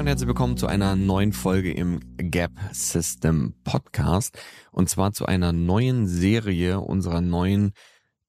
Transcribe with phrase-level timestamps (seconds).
[0.00, 4.38] Und herzlich willkommen zu einer neuen Folge im Gap System Podcast
[4.72, 7.74] und zwar zu einer neuen Serie unserer neuen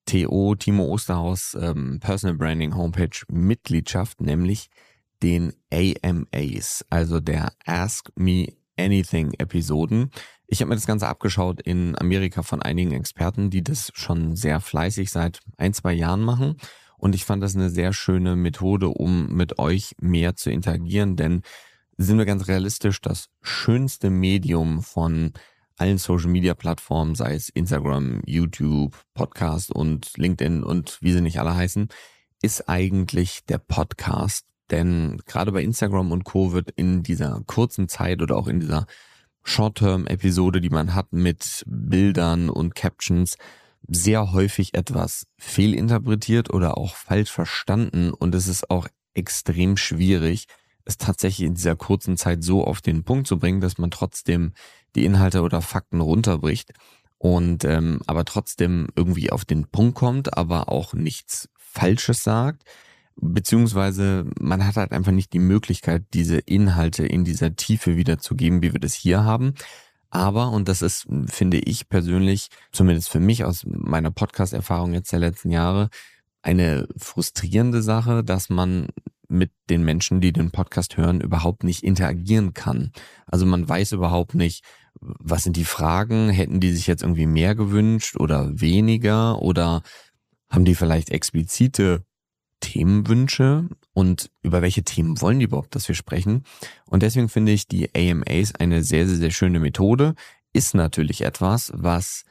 [0.06, 4.68] TO Timo Osterhaus ähm, Personal Branding Homepage Mitgliedschaft, nämlich
[5.24, 8.48] den AMAs, also der Ask Me
[8.78, 10.12] Anything Episoden.
[10.48, 14.60] Ich habe mir das Ganze abgeschaut in Amerika von einigen Experten, die das schon sehr
[14.60, 16.58] fleißig seit ein, zwei Jahren machen.
[17.02, 21.42] Und ich fand das eine sehr schöne Methode, um mit euch mehr zu interagieren, denn
[21.98, 25.34] sind wir ganz realistisch, das schönste Medium von
[25.78, 31.40] allen Social Media Plattformen, sei es Instagram, YouTube, Podcast und LinkedIn und wie sie nicht
[31.40, 31.88] alle heißen,
[32.44, 34.46] ist eigentlich der Podcast.
[34.70, 36.54] Denn gerade bei Instagram und Co.
[36.54, 38.86] wird in dieser kurzen Zeit oder auch in dieser
[39.42, 43.38] Short-Term-Episode, die man hat mit Bildern und Captions,
[43.88, 50.48] sehr häufig etwas fehlinterpretiert oder auch falsch verstanden und es ist auch extrem schwierig,
[50.86, 54.54] es tatsächlich in dieser kurzen Zeit so auf den Punkt zu bringen, dass man trotzdem
[54.96, 56.72] die Inhalte oder Fakten runterbricht
[57.18, 62.64] und ähm, aber trotzdem irgendwie auf den Punkt kommt, aber auch nichts Falsches sagt,
[63.16, 68.74] beziehungsweise man hat halt einfach nicht die Möglichkeit, diese Inhalte in dieser Tiefe wiederzugeben, wie
[68.74, 69.54] wir das hier haben.
[70.12, 75.20] Aber, und das ist, finde ich persönlich, zumindest für mich aus meiner Podcast-Erfahrung jetzt der
[75.20, 75.90] letzten Jahre,
[76.42, 78.88] eine frustrierende Sache, dass man
[79.30, 82.92] mit den Menschen, die den Podcast hören, überhaupt nicht interagieren kann.
[83.26, 84.66] Also man weiß überhaupt nicht,
[85.00, 86.30] was sind die Fragen?
[86.30, 89.42] Hätten die sich jetzt irgendwie mehr gewünscht oder weniger?
[89.42, 89.82] Oder
[90.50, 92.04] haben die vielleicht explizite
[92.60, 93.70] Themenwünsche?
[93.94, 96.44] Und über welche Themen wollen die überhaupt, dass wir sprechen?
[96.86, 100.16] Und deswegen finde ich die AMAs eine sehr, sehr, sehr schöne Methode.
[100.54, 102.24] Ist natürlich etwas, was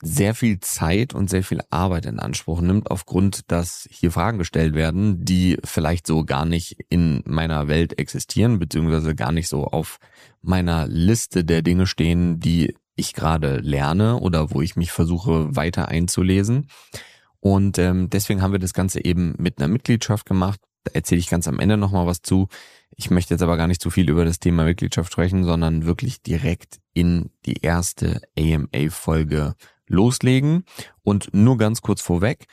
[0.00, 4.74] sehr viel Zeit und sehr viel Arbeit in Anspruch nimmt, aufgrund, dass hier Fragen gestellt
[4.74, 9.98] werden, die vielleicht so gar nicht in meiner Welt existieren, beziehungsweise gar nicht so auf
[10.40, 15.88] meiner Liste der Dinge stehen, die ich gerade lerne oder wo ich mich versuche weiter
[15.88, 16.68] einzulesen.
[17.40, 20.60] Und ähm, deswegen haben wir das Ganze eben mit einer Mitgliedschaft gemacht.
[20.84, 22.48] Da erzähle ich ganz am Ende nochmal was zu.
[22.96, 26.22] Ich möchte jetzt aber gar nicht zu viel über das Thema Mitgliedschaft sprechen, sondern wirklich
[26.22, 29.54] direkt in die erste AMA-Folge
[29.86, 30.64] loslegen.
[31.02, 32.46] Und nur ganz kurz vorweg,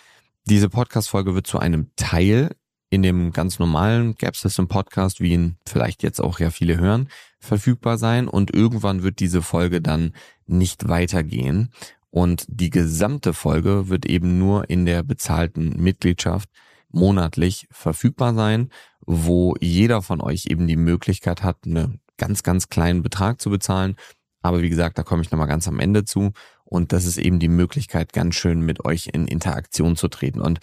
[0.46, 2.56] diese Podcast-Folge wird zu einem Teil
[2.90, 7.10] in dem ganz normalen Gap System Podcast, wie ihn vielleicht jetzt auch ja viele hören,
[7.40, 10.14] verfügbar sein und irgendwann wird diese Folge dann
[10.46, 11.72] nicht weitergehen
[12.16, 16.50] und die gesamte Folge wird eben nur in der bezahlten Mitgliedschaft
[16.96, 18.70] monatlich verfügbar sein,
[19.06, 23.96] wo jeder von euch eben die Möglichkeit hat, einen ganz, ganz kleinen Betrag zu bezahlen.
[24.42, 26.32] Aber wie gesagt, da komme ich nochmal ganz am Ende zu.
[26.64, 30.42] Und das ist eben die Möglichkeit, ganz schön mit euch in Interaktion zu treten.
[30.42, 30.60] Und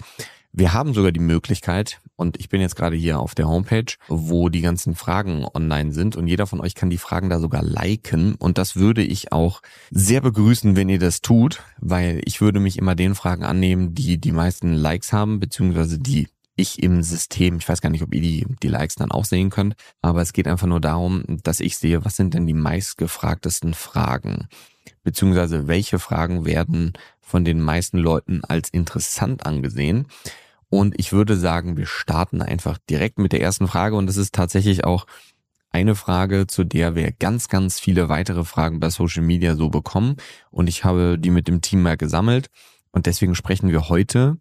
[0.52, 4.48] wir haben sogar die Möglichkeit, und ich bin jetzt gerade hier auf der Homepage, wo
[4.48, 8.34] die ganzen Fragen online sind und jeder von euch kann die Fragen da sogar liken
[8.36, 12.78] und das würde ich auch sehr begrüßen, wenn ihr das tut, weil ich würde mich
[12.78, 17.68] immer den Fragen annehmen, die die meisten Likes haben, beziehungsweise die ich im System, ich
[17.68, 20.46] weiß gar nicht, ob ihr die, die Likes dann auch sehen könnt, aber es geht
[20.46, 24.48] einfach nur darum, dass ich sehe, was sind denn die meistgefragtesten Fragen
[25.04, 30.06] beziehungsweise welche Fragen werden von den meisten Leuten als interessant angesehen.
[30.72, 34.34] Und ich würde sagen, wir starten einfach direkt mit der ersten Frage und das ist
[34.34, 35.06] tatsächlich auch
[35.68, 40.16] eine Frage, zu der wir ganz, ganz viele weitere Fragen bei Social Media so bekommen.
[40.50, 42.48] Und ich habe die mit dem Team mal gesammelt.
[42.90, 44.38] Und deswegen sprechen wir heute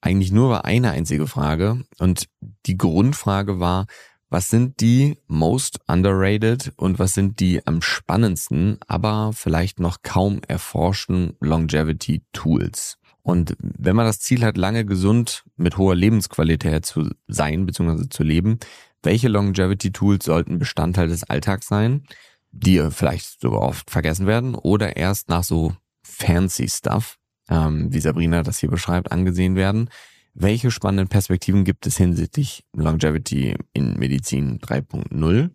[0.00, 1.82] eigentlich nur über eine einzige Frage.
[1.98, 2.28] Und
[2.66, 3.86] die Grundfrage war,
[4.30, 10.40] was sind die most underrated und was sind die am spannendsten, aber vielleicht noch kaum
[10.46, 12.96] erforschten Longevity Tools?
[13.24, 18.08] Und wenn man das Ziel hat, lange gesund mit hoher Lebensqualität zu sein bzw.
[18.10, 18.58] zu leben,
[19.02, 22.04] welche Longevity Tools sollten Bestandteil des Alltags sein,
[22.52, 27.16] die vielleicht sogar oft vergessen werden oder erst nach so fancy Stuff,
[27.48, 29.88] ähm, wie Sabrina das hier beschreibt, angesehen werden?
[30.34, 35.50] Welche spannenden Perspektiven gibt es hinsichtlich Longevity in Medizin 3.0?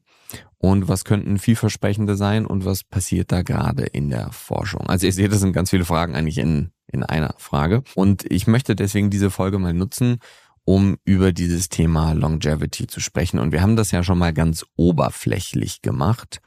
[0.57, 4.87] Und was könnten vielversprechende sein und was passiert da gerade in der Forschung?
[4.87, 7.83] Also ihr seht, das sind ganz viele Fragen eigentlich in, in einer Frage.
[7.95, 10.19] Und ich möchte deswegen diese Folge mal nutzen,
[10.65, 13.39] um über dieses Thema Longevity zu sprechen.
[13.39, 16.41] Und wir haben das ja schon mal ganz oberflächlich gemacht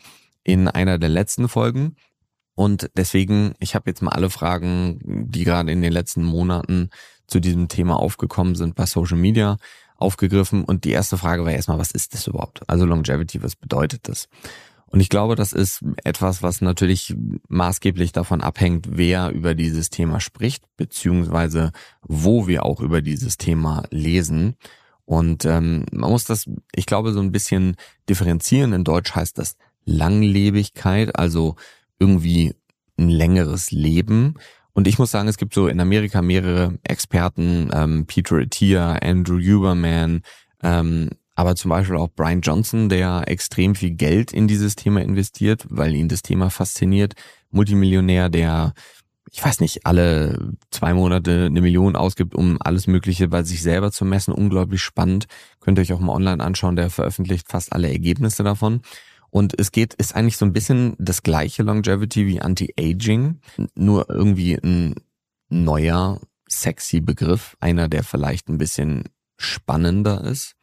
[0.44, 1.96] in einer der letzten Folgen.
[2.54, 6.90] Und deswegen, ich habe jetzt mal alle Fragen, die gerade in den letzten Monaten
[7.26, 9.56] zu diesem Thema aufgekommen sind bei Social Media
[9.96, 10.64] aufgegriffen.
[10.64, 12.68] Und die erste Frage war erstmal, was ist das überhaupt?
[12.68, 14.28] Also Longevity, was bedeutet das?
[14.92, 17.14] Und ich glaube, das ist etwas, was natürlich
[17.48, 21.72] maßgeblich davon abhängt, wer über dieses Thema spricht, beziehungsweise
[22.02, 24.54] wo wir auch über dieses Thema lesen.
[25.06, 26.44] Und ähm, man muss das,
[26.74, 27.76] ich glaube, so ein bisschen
[28.10, 28.74] differenzieren.
[28.74, 29.56] In Deutsch heißt das
[29.86, 31.56] Langlebigkeit, also
[31.98, 32.54] irgendwie
[32.98, 34.34] ein längeres Leben.
[34.74, 39.38] Und ich muss sagen, es gibt so in Amerika mehrere Experten, ähm, Peter Attia, Andrew
[39.38, 40.20] Huberman,
[40.62, 41.08] ähm,
[41.42, 45.92] aber zum Beispiel auch Brian Johnson, der extrem viel Geld in dieses Thema investiert, weil
[45.92, 47.14] ihn das Thema fasziniert.
[47.50, 48.74] Multimillionär, der,
[49.28, 53.90] ich weiß nicht, alle zwei Monate eine Million ausgibt, um alles Mögliche bei sich selber
[53.90, 54.32] zu messen.
[54.32, 55.26] Unglaublich spannend.
[55.58, 56.76] Könnt ihr euch auch mal online anschauen.
[56.76, 58.82] Der veröffentlicht fast alle Ergebnisse davon.
[59.30, 63.40] Und es geht, ist eigentlich so ein bisschen das gleiche Longevity wie Anti-Aging,
[63.74, 64.94] nur irgendwie ein
[65.48, 69.08] neuer, sexy Begriff, einer, der vielleicht ein bisschen
[69.38, 70.54] spannender ist.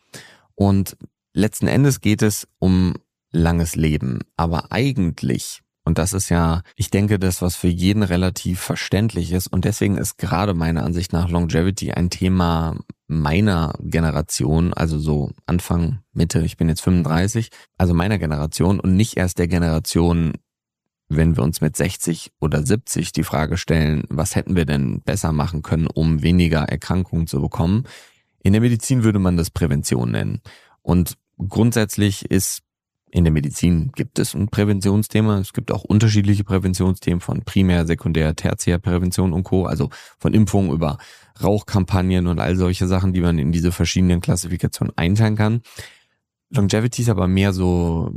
[0.60, 0.98] Und
[1.34, 2.96] letzten Endes geht es um
[3.32, 4.20] langes Leben.
[4.36, 9.48] Aber eigentlich, und das ist ja, ich denke, das, was für jeden relativ verständlich ist,
[9.48, 12.76] und deswegen ist gerade meiner Ansicht nach Longevity ein Thema
[13.08, 19.16] meiner Generation, also so Anfang, Mitte, ich bin jetzt 35, also meiner Generation und nicht
[19.16, 20.34] erst der Generation,
[21.08, 25.32] wenn wir uns mit 60 oder 70 die Frage stellen, was hätten wir denn besser
[25.32, 27.86] machen können, um weniger Erkrankungen zu bekommen,
[28.42, 30.42] in der Medizin würde man das Prävention nennen.
[30.82, 32.64] Und grundsätzlich ist
[33.12, 35.40] in der Medizin gibt es ein Präventionsthema.
[35.40, 39.66] Es gibt auch unterschiedliche Präventionsthemen von Primär-, Sekundär-, Tertiärprävention und Co.
[39.66, 39.90] Also
[40.20, 40.98] von Impfungen über
[41.42, 45.62] Rauchkampagnen und all solche Sachen, die man in diese verschiedenen Klassifikationen einteilen kann.
[46.52, 48.12] Longevity ist aber mehr so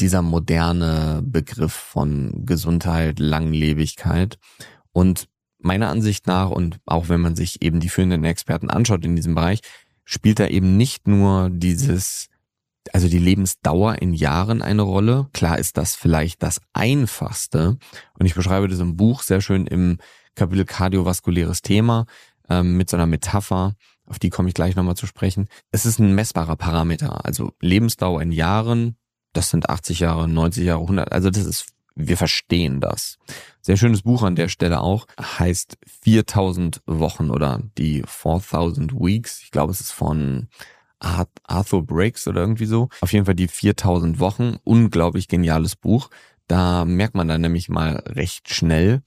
[0.00, 4.38] dieser moderne Begriff von Gesundheit, Langlebigkeit.
[4.92, 9.16] Und meiner Ansicht nach und auch wenn man sich eben die führenden Experten anschaut in
[9.16, 9.60] diesem Bereich,
[10.04, 12.28] spielt da eben nicht nur dieses,
[12.92, 15.28] also die Lebensdauer in Jahren eine Rolle.
[15.32, 17.76] Klar ist das vielleicht das einfachste.
[18.18, 19.98] Und ich beschreibe das im Buch sehr schön im
[20.34, 22.06] Kapitel kardiovaskuläres Thema
[22.48, 23.74] ähm, mit so einer Metapher,
[24.06, 25.48] auf die komme ich gleich nochmal zu sprechen.
[25.70, 27.26] Es ist ein messbarer Parameter.
[27.26, 28.96] Also Lebensdauer in Jahren,
[29.34, 31.12] das sind 80 Jahre, 90 Jahre, 100.
[31.12, 31.66] Also das ist
[31.98, 33.18] wir verstehen das.
[33.60, 39.42] Sehr schönes Buch an der Stelle auch, heißt 4000 Wochen oder die 4000 Weeks.
[39.42, 40.48] Ich glaube, es ist von
[41.00, 42.88] Arthur Briggs oder irgendwie so.
[43.00, 44.56] Auf jeden Fall die 4000 Wochen.
[44.64, 46.08] Unglaublich geniales Buch.
[46.46, 49.02] Da merkt man dann nämlich mal recht schnell,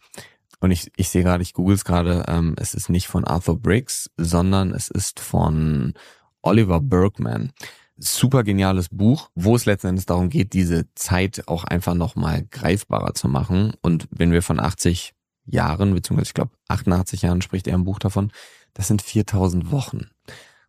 [0.61, 3.59] und ich, ich sehe gerade, ich google es gerade, ähm, es ist nicht von Arthur
[3.59, 5.95] Briggs, sondern es ist von
[6.43, 7.51] Oliver Bergman
[8.01, 13.13] super geniales Buch, wo es letzten Endes darum geht, diese Zeit auch einfach nochmal greifbarer
[13.13, 13.73] zu machen.
[13.81, 15.13] Und wenn wir von 80
[15.45, 18.31] Jahren, beziehungsweise ich glaube 88 Jahren spricht er im Buch davon,
[18.73, 20.09] das sind 4000 Wochen.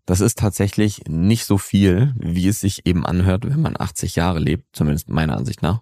[0.04, 4.40] Das ist tatsächlich nicht so viel, wie es sich eben anhört, wenn man 80 Jahre
[4.40, 5.80] lebt, zumindest meiner Ansicht nach.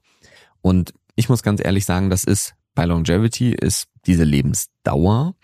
[0.60, 5.34] Und ich muss ganz ehrlich sagen, das ist bei Longevity ist diese Lebensdauer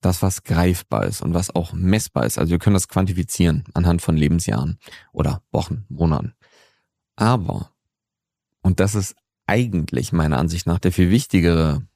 [0.00, 2.38] das, was greifbar ist und was auch messbar ist.
[2.38, 4.78] Also wir können das quantifizieren anhand von Lebensjahren
[5.12, 6.34] oder Wochen, Monaten.
[7.16, 7.70] Aber,
[8.62, 9.14] und das ist
[9.46, 11.86] eigentlich meiner Ansicht nach der viel wichtigere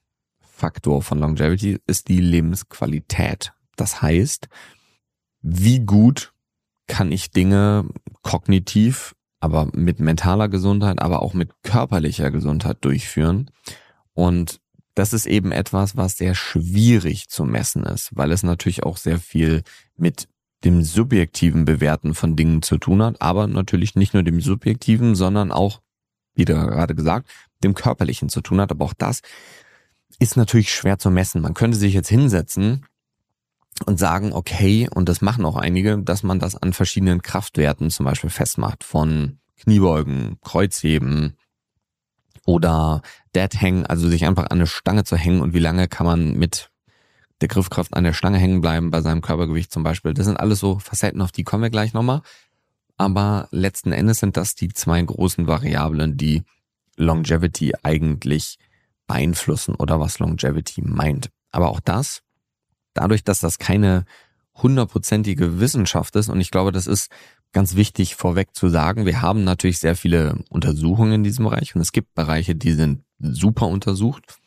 [0.41, 3.53] Faktor von Longevity, ist die Lebensqualität.
[3.75, 4.47] Das heißt,
[5.41, 6.33] wie gut
[6.87, 7.87] kann ich Dinge
[8.21, 13.51] kognitiv, aber mit mentaler Gesundheit, aber auch mit körperlicher Gesundheit durchführen.
[14.13, 14.61] Und
[14.95, 19.19] das ist eben etwas, was sehr schwierig zu messen ist, weil es natürlich auch sehr
[19.19, 19.63] viel
[19.97, 20.27] mit
[20.63, 25.51] dem subjektiven Bewerten von Dingen zu tun hat, aber natürlich nicht nur dem subjektiven, sondern
[25.51, 25.81] auch,
[26.33, 27.29] wie gerade gesagt,
[27.63, 28.71] dem körperlichen zu tun hat.
[28.71, 29.21] Aber auch das
[30.17, 31.41] ist natürlich schwer zu messen.
[31.41, 32.85] Man könnte sich jetzt hinsetzen
[33.85, 38.05] und sagen, okay, und das machen auch einige, dass man das an verschiedenen Kraftwerten zum
[38.05, 41.35] Beispiel festmacht, von Kniebeugen, Kreuzheben,
[42.45, 43.01] oder
[43.35, 46.33] Dead Hang, also sich einfach an eine Stange zu hängen und wie lange kann man
[46.35, 46.69] mit
[47.41, 50.13] der Griffkraft an der Stange hängen bleiben bei seinem Körpergewicht zum Beispiel.
[50.13, 52.21] Das sind alles so Facetten, auf die kommen wir gleich nochmal.
[52.97, 56.43] Aber letzten Endes sind das die zwei großen Variablen, die
[56.95, 58.57] Longevity eigentlich
[59.05, 61.29] beeinflussen oder was Longevity meint.
[61.51, 62.21] Aber auch das,
[62.93, 64.05] dadurch, dass das keine
[64.55, 67.11] hundertprozentige Wissenschaft ist, und ich glaube, das ist
[67.55, 71.79] ganz wichtig vorweg zu sagen, wir haben natürlich sehr viele Untersuchungen in diesem Bereich und
[71.79, 74.37] es gibt Bereiche, die sind super untersucht,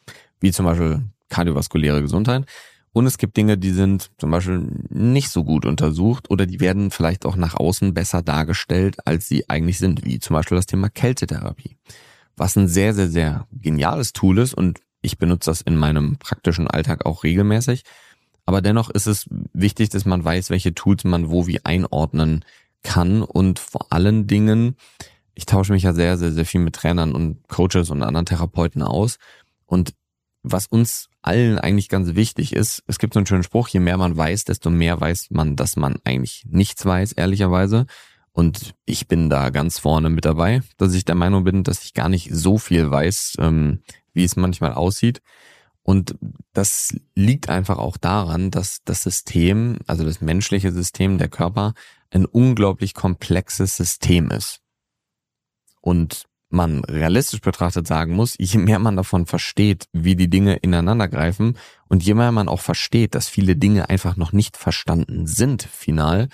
[0.40, 2.44] wie zum Beispiel kardiovaskuläre Gesundheit.
[2.92, 4.60] Und es gibt Dinge, die sind zum Beispiel
[4.90, 9.48] nicht so gut untersucht oder die werden vielleicht auch nach außen besser dargestellt, als sie
[9.48, 11.76] eigentlich sind, wie zum Beispiel das Thema Kältetherapie.
[12.36, 16.68] was ein sehr, sehr, sehr geniales Tool ist und ich benutze das in meinem praktischen
[16.68, 17.84] Alltag auch regelmäßig.
[18.44, 22.44] Aber dennoch ist es wichtig, dass man weiß, welche Tools man wo wie einordnen
[22.82, 24.76] kann und vor allen Dingen,
[25.34, 28.82] ich tausche mich ja sehr, sehr, sehr viel mit Trainern und Coaches und anderen Therapeuten
[28.82, 29.18] aus
[29.66, 29.94] und
[30.42, 33.96] was uns allen eigentlich ganz wichtig ist, es gibt so einen schönen Spruch, je mehr
[33.96, 37.86] man weiß, desto mehr weiß man, dass man eigentlich nichts weiß, ehrlicherweise.
[38.32, 41.92] Und ich bin da ganz vorne mit dabei, dass ich der Meinung bin, dass ich
[41.92, 43.82] gar nicht so viel weiß, ähm,
[44.12, 45.22] wie es manchmal aussieht.
[45.88, 46.16] Und
[46.52, 51.72] das liegt einfach auch daran, dass das System, also das menschliche System, der Körper,
[52.10, 54.60] ein unglaublich komplexes System ist.
[55.80, 61.08] Und man realistisch betrachtet sagen muss, je mehr man davon versteht, wie die Dinge ineinander
[61.08, 61.56] greifen
[61.88, 66.28] und je mehr man auch versteht, dass viele Dinge einfach noch nicht verstanden sind, final,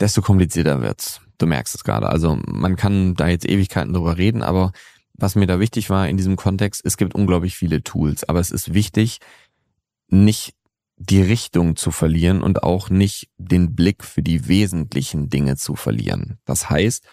[0.00, 1.20] desto komplizierter wird's.
[1.36, 2.08] Du merkst es gerade.
[2.08, 4.72] Also man kann da jetzt Ewigkeiten drüber reden, aber
[5.14, 8.50] was mir da wichtig war in diesem Kontext, es gibt unglaublich viele Tools, aber es
[8.50, 9.18] ist wichtig,
[10.08, 10.54] nicht
[10.96, 16.38] die Richtung zu verlieren und auch nicht den Blick für die wesentlichen Dinge zu verlieren.
[16.44, 17.04] Das heißt,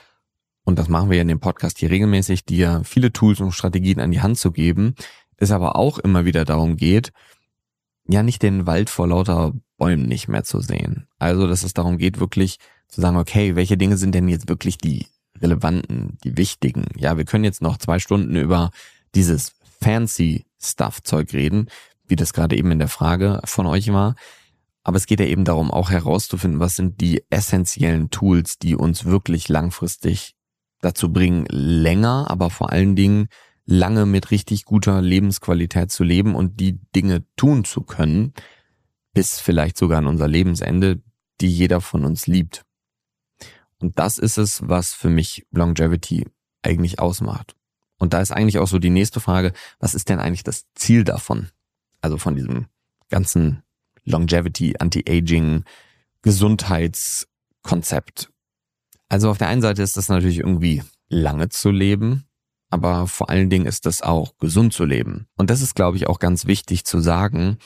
[0.63, 3.99] und das machen wir ja in dem Podcast hier regelmäßig, dir viele Tools und Strategien
[3.99, 4.95] an die Hand zu geben,
[5.37, 7.11] es aber auch immer wieder darum geht,
[8.07, 11.07] ja nicht den Wald vor lauter Bäumen nicht mehr zu sehen.
[11.17, 14.77] Also, dass es darum geht, wirklich zu sagen, okay, welche Dinge sind denn jetzt wirklich
[14.77, 15.07] die
[15.41, 16.85] relevanten, die wichtigen?
[16.95, 18.71] Ja, wir können jetzt noch zwei Stunden über
[19.15, 21.67] dieses fancy Stuff-Zeug reden,
[22.07, 24.15] wie das gerade eben in der Frage von euch war.
[24.83, 29.05] Aber es geht ja eben darum, auch herauszufinden, was sind die essentiellen Tools, die uns
[29.05, 30.35] wirklich langfristig
[30.81, 33.27] dazu bringen, länger, aber vor allen Dingen
[33.65, 38.33] lange mit richtig guter Lebensqualität zu leben und die Dinge tun zu können,
[39.13, 41.01] bis vielleicht sogar an unser Lebensende,
[41.39, 42.65] die jeder von uns liebt.
[43.81, 46.25] Und das ist es, was für mich Longevity
[46.61, 47.55] eigentlich ausmacht.
[47.97, 51.03] Und da ist eigentlich auch so die nächste Frage, was ist denn eigentlich das Ziel
[51.03, 51.49] davon?
[52.01, 52.67] Also von diesem
[53.09, 53.63] ganzen
[54.03, 55.63] Longevity, Anti-Aging,
[56.21, 58.31] Gesundheitskonzept.
[59.09, 62.25] Also auf der einen Seite ist das natürlich irgendwie lange zu leben,
[62.69, 65.27] aber vor allen Dingen ist das auch gesund zu leben.
[65.35, 67.57] Und das ist, glaube ich, auch ganz wichtig zu sagen.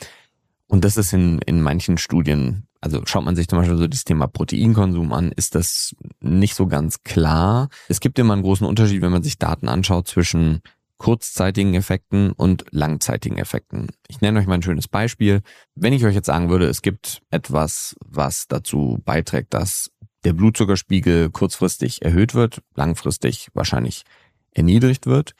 [0.68, 4.04] Und das ist in, in manchen Studien, also schaut man sich zum Beispiel so das
[4.04, 7.70] Thema Proteinkonsum an, ist das nicht so ganz klar.
[7.90, 10.62] Es gibt immer einen großen Unterschied, wenn man sich Daten anschaut zwischen
[11.00, 13.88] kurzzeitigen Effekten und langzeitigen Effekten.
[14.08, 15.42] Ich nenne euch mal ein schönes Beispiel.
[15.74, 19.90] Wenn ich euch jetzt sagen würde, es gibt etwas, was dazu beiträgt, dass
[20.24, 24.04] der Blutzuckerspiegel kurzfristig erhöht wird, langfristig wahrscheinlich
[24.52, 25.34] erniedrigt wird,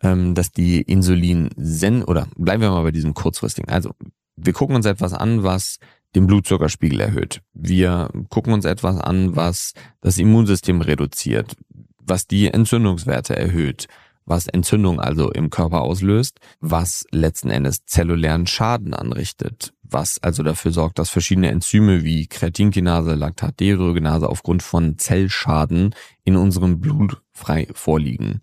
[0.00, 3.68] ähm, dass die Insulin sen oder bleiben wir mal bei diesem kurzfristigen.
[3.68, 3.94] Also
[4.36, 5.78] wir gucken uns etwas an, was
[6.14, 7.42] den Blutzuckerspiegel erhöht.
[7.52, 11.56] Wir gucken uns etwas an, was das Immunsystem reduziert,
[11.98, 13.86] was die Entzündungswerte erhöht,
[14.24, 20.70] was Entzündung also im Körper auslöst, was letzten Endes zellulären Schaden anrichtet, was also dafür
[20.70, 28.42] sorgt, dass verschiedene Enzyme wie Kreatinkinase, Lactatdehydrogenase aufgrund von Zellschaden in unserem Blut frei vorliegen.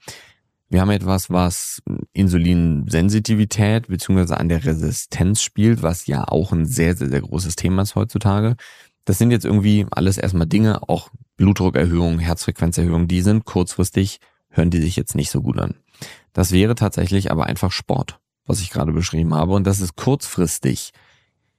[0.70, 1.82] Wir haben etwas, was
[2.14, 7.84] Insulinsensitivität beziehungsweise an der Resistenz spielt, was ja auch ein sehr, sehr, sehr großes Thema
[7.84, 8.56] ist heutzutage.
[9.06, 14.20] Das sind jetzt irgendwie alles erstmal Dinge, auch Blutdruckerhöhung, Herzfrequenzerhöhung, die sind kurzfristig
[14.56, 15.76] hören die sich jetzt nicht so gut an.
[16.34, 19.54] Das wäre tatsächlich aber einfach Sport, was ich gerade beschrieben habe.
[19.54, 20.92] Und das ist kurzfristig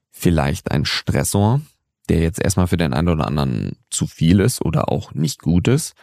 [0.09, 1.61] vielleicht ein Stressor,
[2.09, 5.67] der jetzt erstmal für den einen oder anderen zu viel ist oder auch nicht gut
[5.67, 5.93] ist.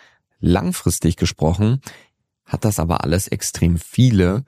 [0.41, 1.81] Langfristig gesprochen
[2.45, 4.45] hat das aber alles extrem viele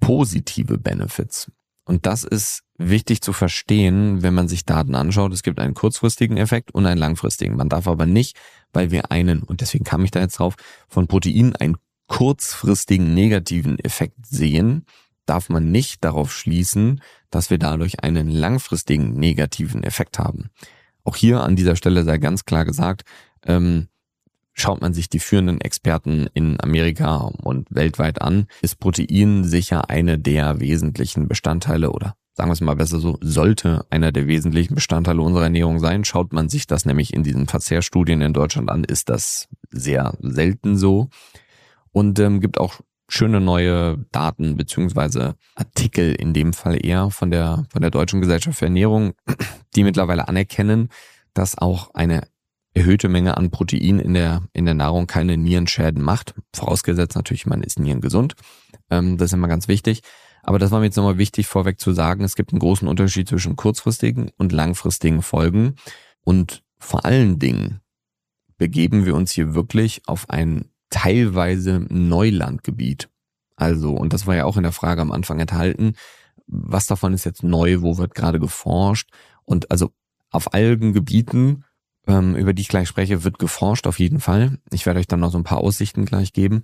[0.00, 1.50] positive Benefits.
[1.84, 5.32] Und das ist wichtig zu verstehen, wenn man sich Daten anschaut.
[5.32, 7.56] Es gibt einen kurzfristigen Effekt und einen langfristigen.
[7.56, 8.36] Man darf aber nicht,
[8.72, 10.54] weil wir einen, und deswegen kam ich da jetzt drauf,
[10.88, 11.76] von Protein einen
[12.06, 14.84] kurzfristigen negativen Effekt sehen,
[15.24, 20.50] darf man nicht darauf schließen, dass wir dadurch einen langfristigen negativen Effekt haben.
[21.04, 23.04] Auch hier an dieser Stelle sei ganz klar gesagt,
[23.46, 23.88] ähm,
[24.58, 30.18] Schaut man sich die führenden Experten in Amerika und weltweit an, ist Protein sicher eine
[30.18, 35.22] der wesentlichen Bestandteile oder sagen wir es mal besser so, sollte einer der wesentlichen Bestandteile
[35.22, 36.04] unserer Ernährung sein.
[36.04, 40.76] Schaut man sich das nämlich in diesen Verzehrstudien in Deutschland an, ist das sehr selten
[40.76, 41.08] so.
[41.90, 47.64] Und ähm, gibt auch schöne neue Daten beziehungsweise Artikel in dem Fall eher von der
[47.70, 49.14] von der Deutschen Gesellschaft für Ernährung,
[49.74, 50.90] die mittlerweile anerkennen,
[51.32, 52.28] dass auch eine
[52.74, 56.34] erhöhte Menge an Protein in der, in der Nahrung keine Nierenschäden macht.
[56.54, 58.34] Vorausgesetzt natürlich, man ist nierengesund.
[58.90, 60.02] Ähm, das ist immer ganz wichtig.
[60.42, 62.24] Aber das war mir jetzt nochmal wichtig vorweg zu sagen.
[62.24, 65.74] Es gibt einen großen Unterschied zwischen kurzfristigen und langfristigen Folgen.
[66.24, 67.80] Und vor allen Dingen
[68.56, 73.08] begeben wir uns hier wirklich auf ein teilweise Neulandgebiet.
[73.56, 75.94] Also, und das war ja auch in der Frage am Anfang enthalten,
[76.46, 79.10] was davon ist jetzt neu, wo wird gerade geforscht?
[79.44, 79.90] Und also
[80.30, 81.64] auf allen Gebieten,
[82.08, 84.58] über die ich gleich spreche, wird geforscht auf jeden Fall.
[84.72, 86.62] Ich werde euch dann noch so ein paar Aussichten gleich geben.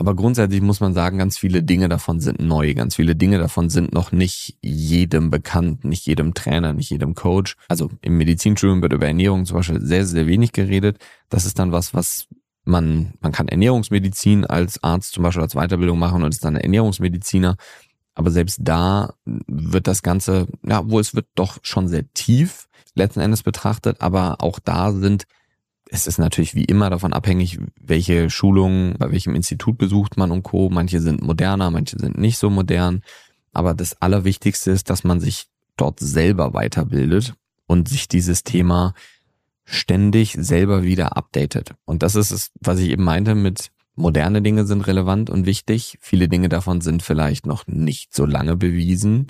[0.00, 2.72] Aber grundsätzlich muss man sagen, ganz viele Dinge davon sind neu.
[2.72, 7.56] Ganz viele Dinge davon sind noch nicht jedem bekannt, nicht jedem Trainer, nicht jedem Coach.
[7.68, 10.96] Also im Medizinstudium wird über Ernährung zum Beispiel sehr, sehr wenig geredet.
[11.28, 12.28] Das ist dann was, was
[12.64, 17.56] man, man kann Ernährungsmedizin als Arzt zum Beispiel als Weiterbildung machen und ist dann Ernährungsmediziner.
[18.14, 22.69] Aber selbst da wird das Ganze, ja, wo es wird doch schon sehr tief
[23.00, 25.24] letzten Endes betrachtet, aber auch da sind
[25.92, 30.44] es ist natürlich wie immer davon abhängig, welche Schulungen, bei welchem Institut besucht man und
[30.44, 30.70] Co.
[30.70, 33.02] Manche sind moderner, manche sind nicht so modern.
[33.52, 37.34] Aber das Allerwichtigste ist, dass man sich dort selber weiterbildet
[37.66, 38.94] und sich dieses Thema
[39.64, 41.74] ständig selber wieder updatet.
[41.84, 45.98] Und das ist es, was ich eben meinte mit moderne Dinge sind relevant und wichtig.
[46.00, 49.26] Viele Dinge davon sind vielleicht noch nicht so lange bewiesen.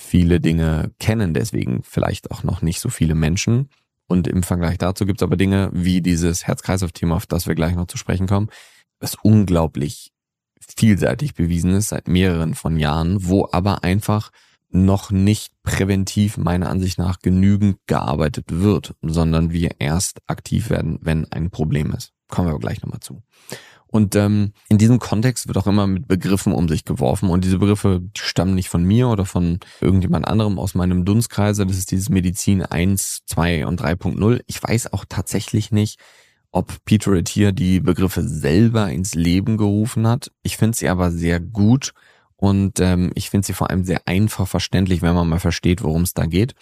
[0.00, 3.68] Viele Dinge kennen deswegen vielleicht auch noch nicht so viele Menschen.
[4.06, 7.74] Und im Vergleich dazu gibt es aber Dinge wie dieses Herz-Kreislauf-Thema, auf das wir gleich
[7.74, 8.48] noch zu sprechen kommen,
[9.00, 10.12] was unglaublich
[10.60, 14.30] vielseitig bewiesen ist seit mehreren von Jahren, wo aber einfach
[14.70, 21.30] noch nicht präventiv meiner Ansicht nach genügend gearbeitet wird, sondern wir erst aktiv werden, wenn
[21.32, 22.12] ein Problem ist.
[22.28, 23.22] Kommen wir aber gleich nochmal zu.
[23.90, 27.30] Und ähm, in diesem Kontext wird auch immer mit Begriffen um sich geworfen.
[27.30, 31.66] Und diese Begriffe die stammen nicht von mir oder von irgendjemand anderem aus meinem Dunstkreise.
[31.66, 34.42] Das ist dieses Medizin 1, 2 und 3.0.
[34.46, 35.98] Ich weiß auch tatsächlich nicht,
[36.50, 40.30] ob Peter Attier die Begriffe selber ins Leben gerufen hat.
[40.42, 41.92] Ich finde sie aber sehr gut
[42.36, 46.02] und ähm, ich finde sie vor allem sehr einfach verständlich, wenn man mal versteht, worum
[46.02, 46.54] es da geht.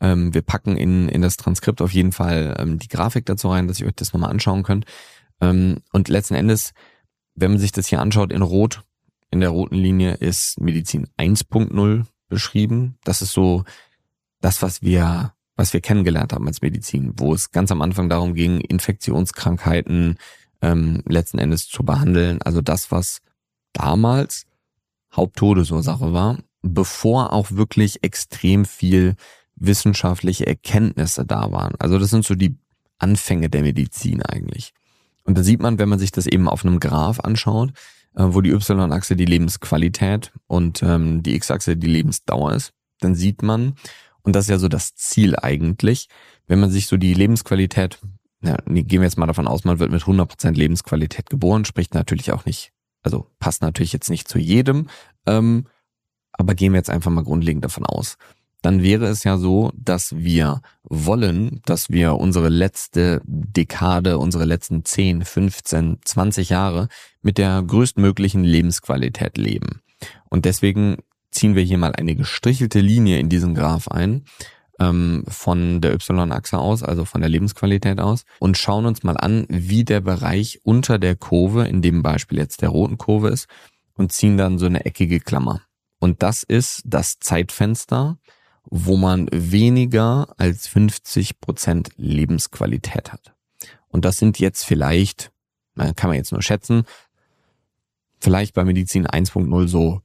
[0.00, 3.66] Ähm, wir packen in, in das Transkript auf jeden Fall ähm, die Grafik dazu rein,
[3.68, 4.84] dass ihr euch das nochmal anschauen könnt.
[5.40, 6.72] Ähm, und letzten Endes,
[7.34, 8.82] wenn man sich das hier anschaut in Rot,
[9.30, 12.96] in der roten Linie ist Medizin 1.0 beschrieben.
[13.04, 13.64] Das ist so
[14.40, 18.34] das, was wir, was wir kennengelernt haben als Medizin, wo es ganz am Anfang darum
[18.34, 20.18] ging, Infektionskrankheiten
[20.62, 22.40] ähm, letzten Endes zu behandeln.
[22.42, 23.22] Also das, was
[23.72, 24.46] damals
[25.12, 29.16] Haupttodesursache war, bevor auch wirklich extrem viel
[29.56, 31.74] wissenschaftliche Erkenntnisse da waren.
[31.78, 32.56] Also das sind so die
[32.98, 34.72] Anfänge der Medizin eigentlich.
[35.24, 37.70] Und da sieht man, wenn man sich das eben auf einem Graph anschaut,
[38.14, 43.42] äh, wo die Y-Achse die Lebensqualität und ähm, die X-Achse die Lebensdauer ist, dann sieht
[43.42, 43.74] man,
[44.22, 46.08] und das ist ja so das Ziel eigentlich,
[46.46, 47.98] wenn man sich so die Lebensqualität,
[48.42, 52.32] ja, gehen wir jetzt mal davon aus, man wird mit 100% Lebensqualität geboren, spricht natürlich
[52.32, 54.88] auch nicht, also passt natürlich jetzt nicht zu jedem,
[55.26, 55.66] ähm,
[56.32, 58.16] aber gehen wir jetzt einfach mal grundlegend davon aus
[58.64, 64.86] dann wäre es ja so, dass wir wollen, dass wir unsere letzte Dekade, unsere letzten
[64.86, 66.88] 10, 15, 20 Jahre
[67.20, 69.82] mit der größtmöglichen Lebensqualität leben.
[70.30, 70.96] Und deswegen
[71.30, 74.24] ziehen wir hier mal eine gestrichelte Linie in diesen Graph ein,
[74.80, 79.44] ähm, von der Y-Achse aus, also von der Lebensqualität aus, und schauen uns mal an,
[79.50, 83.46] wie der Bereich unter der Kurve, in dem Beispiel jetzt der roten Kurve ist,
[83.92, 85.60] und ziehen dann so eine eckige Klammer.
[85.98, 88.16] Und das ist das Zeitfenster,
[88.70, 93.34] wo man weniger als 50 Prozent Lebensqualität hat.
[93.88, 95.30] Und das sind jetzt vielleicht,
[95.76, 96.84] kann man jetzt nur schätzen,
[98.20, 100.00] vielleicht bei Medizin 1.0 so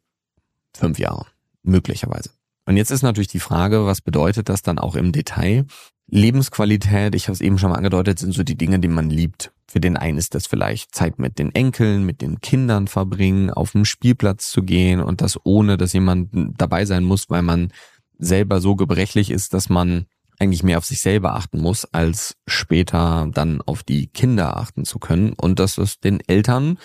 [0.75, 1.25] fünf Jahre,
[1.63, 2.31] möglicherweise.
[2.65, 5.65] Und jetzt ist natürlich die Frage, was bedeutet das dann auch im Detail?
[6.07, 9.51] Lebensqualität, ich habe es eben schon mal angedeutet, sind so die Dinge, die man liebt.
[9.67, 13.71] Für den einen ist das vielleicht Zeit mit den Enkeln, mit den Kindern verbringen, auf
[13.71, 17.71] dem Spielplatz zu gehen und das ohne, dass jemand dabei sein muss, weil man
[18.19, 20.05] selber so gebrechlich ist, dass man
[20.39, 24.99] eigentlich mehr auf sich selber achten muss, als später dann auf die Kinder achten zu
[24.99, 26.77] können und dass es den Eltern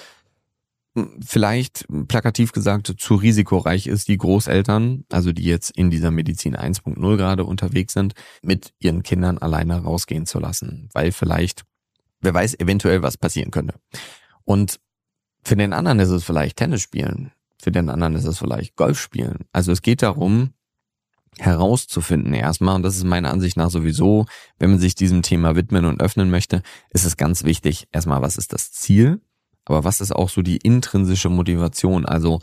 [0.97, 6.57] hm, vielleicht plakativ gesagt zu risikoreich ist, die Großeltern, also die jetzt in dieser Medizin
[6.57, 11.64] 1.0 gerade unterwegs sind, mit ihren Kindern alleine rausgehen zu lassen, weil vielleicht,
[12.20, 13.75] wer weiß, eventuell was passieren könnte.
[14.44, 14.81] Und
[15.44, 17.31] für den anderen ist es vielleicht Tennis spielen,
[17.62, 19.44] für den anderen ist es vielleicht Golf spielen.
[19.53, 20.55] Also es geht darum,
[21.38, 24.27] herauszufinden erstmal, und das ist meiner Ansicht nach sowieso,
[24.59, 28.37] wenn man sich diesem Thema widmen und öffnen möchte, ist es ganz wichtig, erstmal, was
[28.37, 29.20] ist das Ziel,
[29.64, 32.40] aber was ist auch so die intrinsische Motivation, also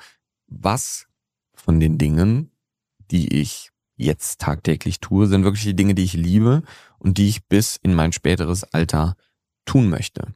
[0.48, 1.08] was
[1.54, 2.52] von den Dingen,
[3.12, 6.64] die ich jetzt tagtäglich tue, sind wirklich die Dinge, die ich liebe
[6.98, 9.16] und die ich bis in mein späteres Alter
[9.66, 10.34] tun möchte.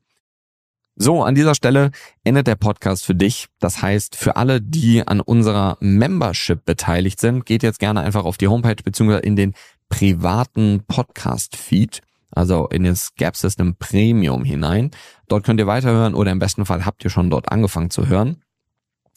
[0.97, 1.91] So, an dieser Stelle
[2.23, 3.47] endet der Podcast für dich.
[3.59, 8.37] Das heißt, für alle, die an unserer Membership beteiligt sind, geht jetzt gerne einfach auf
[8.37, 9.55] die Homepage beziehungsweise in den
[9.89, 11.99] privaten Podcast-Feed,
[12.31, 14.91] also in das Gap System Premium hinein.
[15.27, 18.41] Dort könnt ihr weiterhören oder im besten Fall habt ihr schon dort angefangen zu hören.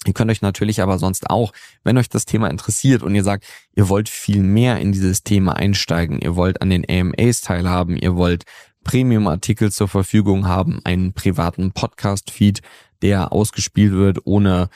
[0.05, 1.53] Ihr könnt euch natürlich aber sonst auch,
[1.85, 5.55] wenn euch das Thema interessiert und ihr sagt, ihr wollt viel mehr in dieses Thema
[5.55, 8.45] einsteigen, ihr wollt an den AMAs teilhaben, ihr wollt
[8.89, 12.63] Premium-Artikel zur Verfügung haben, einen privaten Podcast-Feed,
[13.03, 14.71] der ausgespielt wird ohne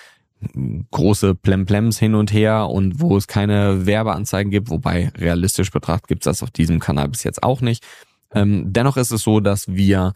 [0.91, 6.27] große Plemplems hin und her und wo es keine Werbeanzeigen gibt, wobei realistisch betrachtet gibt
[6.27, 7.87] es das auf diesem Kanal bis jetzt auch nicht.
[8.35, 10.13] Ähm, dennoch ist es so, dass wir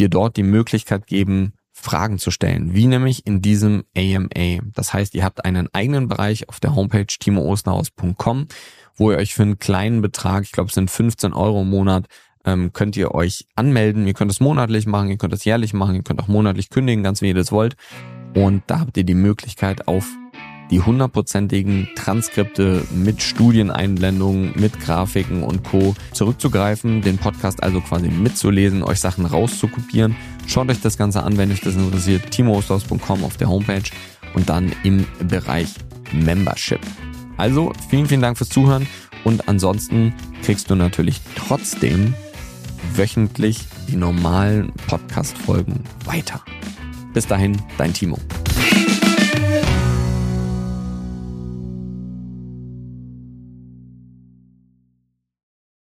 [0.00, 4.58] dir dort die Möglichkeit geben, Fragen zu stellen, wie nämlich in diesem AMA.
[4.74, 8.48] Das heißt, ihr habt einen eigenen Bereich auf der Homepage timoosterhaus.com,
[8.96, 12.08] wo ihr euch für einen kleinen Betrag, ich glaube es sind 15 Euro im Monat,
[12.46, 14.06] ähm, könnt ihr euch anmelden.
[14.06, 17.02] Ihr könnt es monatlich machen, ihr könnt es jährlich machen, ihr könnt auch monatlich kündigen,
[17.02, 17.76] ganz wie ihr das wollt.
[18.34, 20.06] Und da habt ihr die Möglichkeit auf
[20.70, 25.94] die hundertprozentigen Transkripte mit Studieneinblendungen, mit Grafiken und Co.
[26.12, 30.16] zurückzugreifen, den Podcast also quasi mitzulesen, euch Sachen rauszukopieren.
[30.46, 32.30] Schaut euch das Ganze an, wenn euch das interessiert.
[32.30, 33.90] timoosthaus.com auf der Homepage
[34.34, 35.68] und dann im Bereich
[36.12, 36.80] Membership.
[37.36, 38.86] Also vielen, vielen Dank fürs Zuhören
[39.24, 42.14] und ansonsten kriegst du natürlich trotzdem
[42.94, 46.40] wöchentlich die normalen Podcast-Folgen weiter.
[47.12, 48.18] Bis dahin, dein Timo.